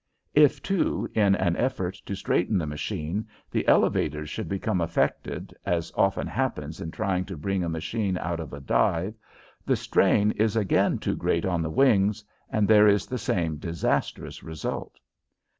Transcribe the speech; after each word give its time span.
If, 0.33 0.63
too, 0.63 1.07
in 1.13 1.35
an 1.35 1.55
effort 1.57 1.93
to 2.07 2.15
straighten 2.15 2.57
the 2.57 2.65
machine, 2.65 3.27
the 3.51 3.67
elevators 3.67 4.31
should 4.31 4.49
become 4.49 4.81
affected, 4.81 5.55
as 5.63 5.93
often 5.95 6.25
happens 6.25 6.81
in 6.81 6.89
trying 6.89 7.23
to 7.25 7.37
bring 7.37 7.63
a 7.63 7.69
machine 7.69 8.17
out 8.17 8.39
of 8.39 8.51
a 8.51 8.59
dive, 8.59 9.13
the 9.63 9.75
strain 9.75 10.31
is 10.31 10.55
again 10.55 10.97
too 10.97 11.15
great 11.15 11.45
on 11.45 11.61
the 11.61 11.69
wings, 11.69 12.23
and 12.49 12.67
there 12.67 12.87
is 12.87 13.05
the 13.05 13.19
same 13.19 13.57
disastrous 13.57 14.41
result. 14.41 14.99